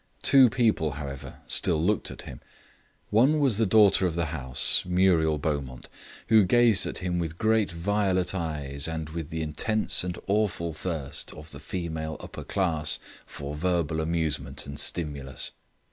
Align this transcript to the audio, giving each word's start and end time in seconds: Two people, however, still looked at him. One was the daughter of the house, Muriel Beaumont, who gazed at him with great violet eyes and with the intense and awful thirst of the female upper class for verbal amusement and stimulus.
Two 0.23 0.49
people, 0.49 0.93
however, 0.93 1.41
still 1.45 1.79
looked 1.79 2.09
at 2.09 2.23
him. 2.23 2.41
One 3.11 3.39
was 3.39 3.59
the 3.59 3.67
daughter 3.67 4.07
of 4.07 4.15
the 4.15 4.25
house, 4.33 4.83
Muriel 4.83 5.37
Beaumont, 5.37 5.89
who 6.29 6.43
gazed 6.43 6.87
at 6.87 6.97
him 6.97 7.19
with 7.19 7.37
great 7.37 7.71
violet 7.71 8.33
eyes 8.33 8.87
and 8.87 9.09
with 9.11 9.29
the 9.29 9.43
intense 9.43 10.03
and 10.03 10.17
awful 10.27 10.73
thirst 10.73 11.31
of 11.33 11.51
the 11.51 11.59
female 11.59 12.17
upper 12.19 12.43
class 12.43 12.97
for 13.27 13.55
verbal 13.55 14.01
amusement 14.01 14.65
and 14.65 14.79
stimulus. 14.79 15.51